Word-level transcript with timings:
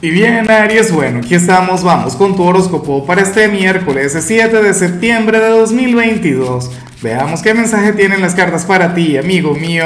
Y 0.00 0.10
bien, 0.10 0.48
Aries, 0.48 0.92
bueno, 0.92 1.18
aquí 1.18 1.34
estamos, 1.34 1.82
vamos 1.82 2.14
con 2.14 2.36
tu 2.36 2.44
horóscopo 2.44 3.04
para 3.04 3.20
este 3.20 3.48
miércoles 3.48 4.16
7 4.16 4.62
de 4.62 4.72
septiembre 4.72 5.40
de 5.40 5.48
2022. 5.48 6.70
Veamos 7.02 7.42
qué 7.42 7.52
mensaje 7.52 7.92
tienen 7.94 8.20
las 8.20 8.36
cartas 8.36 8.64
para 8.64 8.94
ti, 8.94 9.16
amigo 9.16 9.54
mío. 9.54 9.84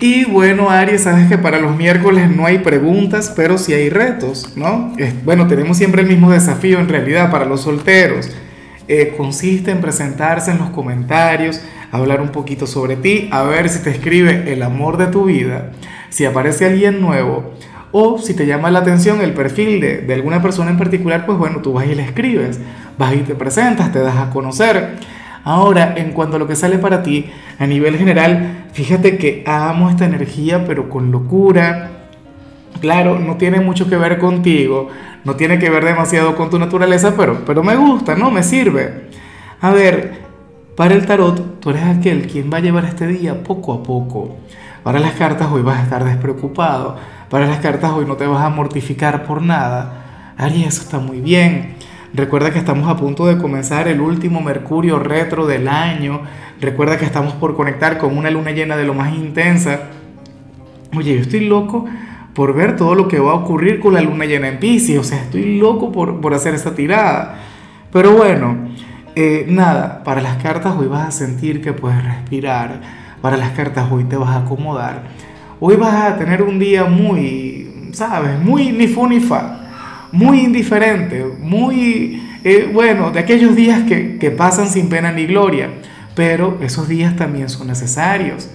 Y 0.00 0.24
bueno, 0.24 0.70
Aries, 0.70 1.02
sabes 1.02 1.28
que 1.28 1.36
para 1.36 1.60
los 1.60 1.76
miércoles 1.76 2.30
no 2.30 2.46
hay 2.46 2.60
preguntas, 2.60 3.30
pero 3.36 3.58
sí 3.58 3.74
hay 3.74 3.90
retos, 3.90 4.56
¿no? 4.56 4.94
bueno, 5.24 5.46
tenemos 5.46 5.76
siempre 5.76 6.00
el 6.00 6.08
mismo 6.08 6.30
desafío 6.30 6.78
en 6.78 6.88
realidad 6.88 7.30
para 7.30 7.44
los 7.44 7.60
solteros. 7.60 8.30
Eh, 8.88 9.12
consiste 9.14 9.72
en 9.72 9.82
presentarse 9.82 10.52
en 10.52 10.58
los 10.58 10.70
comentarios, 10.70 11.60
hablar 11.92 12.22
un 12.22 12.30
poquito 12.30 12.66
sobre 12.66 12.96
ti, 12.96 13.28
a 13.30 13.42
ver 13.42 13.68
si 13.68 13.80
te 13.80 13.90
escribe 13.90 14.50
el 14.50 14.62
amor 14.62 14.96
de 14.96 15.08
tu 15.08 15.26
vida, 15.26 15.72
si 16.08 16.24
aparece 16.24 16.64
alguien 16.64 17.02
nuevo 17.02 17.52
o 17.98 18.18
si 18.18 18.34
te 18.34 18.44
llama 18.44 18.70
la 18.70 18.80
atención 18.80 19.22
el 19.22 19.32
perfil 19.32 19.80
de, 19.80 20.12
alguna 20.12 20.42
persona 20.42 20.70
en 20.70 20.76
particular, 20.76 21.24
pues 21.24 21.38
bueno, 21.38 21.62
tú 21.62 21.72
vas 21.72 21.86
y 21.86 21.94
le 21.94 22.02
escribes, 22.02 22.60
vas 22.98 23.14
y 23.14 23.20
te 23.20 23.34
presentas, 23.34 23.90
te 23.90 24.00
das 24.00 24.18
a 24.18 24.28
conocer. 24.28 24.96
Ahora, 25.44 25.94
en 25.96 26.12
cuanto 26.12 26.36
a 26.36 26.38
lo 26.38 26.46
que 26.46 26.56
sale 26.56 26.76
para 26.76 27.02
ti, 27.02 27.30
a 27.58 27.66
nivel 27.66 27.96
general, 27.96 28.66
fíjate 28.74 29.16
que 29.16 29.44
amo 29.46 29.88
esta 29.88 30.04
energía, 30.04 30.66
pero 30.66 30.90
con 30.90 31.10
locura. 31.10 31.90
Claro, 32.82 33.18
no 33.18 33.36
tiene 33.36 33.60
mucho 33.60 33.88
que 33.88 33.96
ver 33.96 34.18
contigo, 34.18 34.88
no 35.24 35.36
tiene 35.36 35.58
que 35.58 35.70
ver 35.70 35.82
demasiado 35.82 36.36
con 36.36 36.50
tu 36.50 36.58
naturaleza, 36.58 37.14
pero, 37.16 37.46
pero 37.46 37.62
me 37.62 37.76
gusta, 37.76 38.14
¿no? 38.14 38.30
Me 38.30 38.42
sirve. 38.42 39.06
A 39.62 39.70
ver, 39.70 40.20
para 40.76 40.92
el 40.92 41.06
tarot, 41.06 41.60
tú 41.60 41.70
eres 41.70 41.84
aquel 41.84 42.26
quien 42.26 42.52
va 42.52 42.58
a 42.58 42.60
llevar 42.60 42.84
este 42.84 43.06
día 43.06 43.42
poco 43.42 43.72
a 43.72 43.82
poco. 43.82 44.36
Para 44.82 45.00
las 45.00 45.14
cartas 45.14 45.48
hoy 45.50 45.62
vas 45.62 45.78
a 45.78 45.82
estar 45.84 46.04
despreocupado 46.04 47.15
para 47.30 47.46
las 47.46 47.58
cartas 47.58 47.92
hoy 47.92 48.06
no 48.06 48.16
te 48.16 48.26
vas 48.26 48.44
a 48.44 48.50
mortificar 48.50 49.24
por 49.24 49.42
nada. 49.42 50.34
Aries, 50.36 50.68
eso 50.68 50.82
está 50.82 50.98
muy 50.98 51.20
bien. 51.20 51.74
Recuerda 52.14 52.52
que 52.52 52.58
estamos 52.58 52.88
a 52.88 52.96
punto 52.96 53.26
de 53.26 53.36
comenzar 53.36 53.88
el 53.88 54.00
último 54.00 54.40
Mercurio 54.40 54.98
retro 54.98 55.46
del 55.46 55.68
año. 55.68 56.20
Recuerda 56.60 56.96
que 56.98 57.04
estamos 57.04 57.34
por 57.34 57.56
conectar 57.56 57.98
con 57.98 58.16
una 58.16 58.30
luna 58.30 58.52
llena 58.52 58.76
de 58.76 58.84
lo 58.84 58.94
más 58.94 59.12
intensa. 59.14 59.80
Oye, 60.96 61.14
yo 61.14 61.20
estoy 61.20 61.40
loco 61.40 61.84
por 62.32 62.54
ver 62.54 62.76
todo 62.76 62.94
lo 62.94 63.08
que 63.08 63.18
va 63.18 63.32
a 63.32 63.34
ocurrir 63.34 63.80
con 63.80 63.94
la 63.94 64.00
luna 64.00 64.24
llena 64.24 64.48
en 64.48 64.58
Pisces. 64.58 64.98
O 64.98 65.04
sea, 65.04 65.20
estoy 65.20 65.58
loco 65.58 65.90
por, 65.90 66.20
por 66.20 66.32
hacer 66.32 66.54
esta 66.54 66.74
tirada. 66.74 67.38
Pero 67.92 68.12
bueno, 68.12 68.56
eh, 69.16 69.46
nada, 69.48 70.04
para 70.04 70.20
las 70.20 70.36
cartas 70.42 70.76
hoy 70.78 70.86
vas 70.86 71.08
a 71.08 71.10
sentir 71.10 71.60
que 71.60 71.72
puedes 71.72 72.04
respirar. 72.04 72.80
Para 73.20 73.36
las 73.36 73.50
cartas 73.50 73.90
hoy 73.90 74.04
te 74.04 74.16
vas 74.16 74.30
a 74.30 74.38
acomodar 74.40 75.02
hoy 75.60 75.76
vas 75.76 75.94
a 75.94 76.18
tener 76.18 76.42
un 76.42 76.58
día 76.58 76.84
muy, 76.84 77.90
¿sabes? 77.92 78.38
Muy 78.40 78.72
ni 78.72 78.88
fu 78.88 79.06
ni 79.06 79.20
fa, 79.20 80.08
muy 80.12 80.40
indiferente, 80.40 81.24
muy, 81.40 82.22
eh, 82.44 82.70
bueno, 82.72 83.10
de 83.10 83.20
aquellos 83.20 83.54
días 83.54 83.82
que, 83.84 84.18
que 84.18 84.30
pasan 84.30 84.68
sin 84.68 84.88
pena 84.88 85.12
ni 85.12 85.26
gloria, 85.26 85.70
pero 86.14 86.58
esos 86.62 86.88
días 86.88 87.16
también 87.16 87.48
son 87.48 87.66
necesarios. 87.66 88.48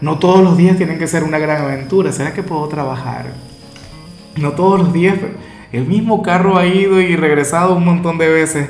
No 0.00 0.18
todos 0.18 0.42
los 0.42 0.56
días 0.56 0.76
tienen 0.78 0.98
que 0.98 1.06
ser 1.06 1.24
una 1.24 1.38
gran 1.38 1.62
aventura. 1.62 2.10
¿Será 2.10 2.32
que 2.32 2.42
puedo 2.42 2.66
trabajar? 2.68 3.26
No 4.36 4.52
todos 4.52 4.80
los 4.80 4.92
días. 4.92 5.16
El 5.72 5.86
mismo 5.86 6.22
carro 6.22 6.56
ha 6.56 6.66
ido 6.66 7.00
y 7.00 7.16
regresado 7.16 7.76
un 7.76 7.84
montón 7.84 8.16
de 8.16 8.28
veces. 8.28 8.68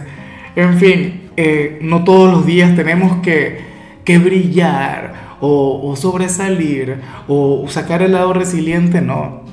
En 0.57 0.79
fin, 0.79 1.31
eh, 1.37 1.79
no 1.83 2.03
todos 2.03 2.31
los 2.31 2.47
días 2.47 2.75
tenemos 2.75 3.23
que, 3.23 3.70
que 4.11 4.19
brillar 4.19 5.37
o, 5.41 5.95
sobresalir 5.97 6.97
o 7.29 7.67
sacar 7.69 8.03
el 8.03 8.13
lado 8.13 8.33
resiliente, 8.33 9.01
no. 9.01 9.45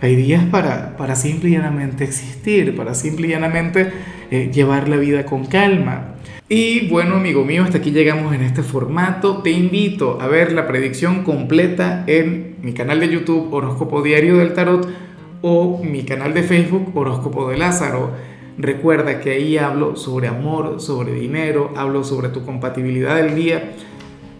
Hay 0.00 0.14
días 0.14 0.44
para, 0.44 0.96
para 0.96 1.16
simple 1.16 1.50
y 1.50 1.52
llanamente 1.54 2.04
existir, 2.04 2.76
para 2.76 2.94
simple 2.94 3.26
y 3.26 3.30
llanamente 3.30 3.90
eh, 4.30 4.52
llevar 4.54 4.88
la 4.88 4.96
vida 4.98 5.24
con 5.24 5.46
calma. 5.46 6.14
Y 6.48 6.88
bueno, 6.88 7.16
amigo 7.16 7.44
mío, 7.44 7.64
hasta 7.64 7.78
aquí 7.78 7.90
llegamos 7.90 8.32
en 8.34 8.42
este 8.42 8.62
formato. 8.62 9.38
Te 9.38 9.50
invito 9.50 10.20
a 10.20 10.28
ver 10.28 10.52
la 10.52 10.68
predicción 10.68 11.24
completa 11.24 12.04
en 12.06 12.58
mi 12.62 12.72
canal 12.72 13.00
de 13.00 13.08
YouTube 13.08 13.52
Horóscopo 13.52 14.02
Diario 14.02 14.36
del 14.36 14.52
Tarot 14.52 14.88
o 15.42 15.82
mi 15.82 16.04
canal 16.04 16.34
de 16.34 16.44
Facebook 16.44 16.96
Horóscopo 16.96 17.50
de 17.50 17.56
Lázaro. 17.56 18.12
Recuerda 18.58 19.20
que 19.20 19.30
ahí 19.30 19.58
hablo 19.58 19.96
sobre 19.96 20.28
amor, 20.28 20.80
sobre 20.80 21.14
dinero, 21.14 21.72
hablo 21.76 22.04
sobre 22.04 22.28
tu 22.28 22.44
compatibilidad 22.44 23.16
del 23.16 23.34
día 23.34 23.72